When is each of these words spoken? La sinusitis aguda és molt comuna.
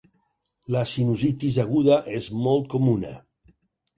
La 0.75 0.79
sinusitis 0.93 1.59
aguda 1.65 1.99
és 2.21 2.31
molt 2.47 2.65
comuna. 2.75 3.13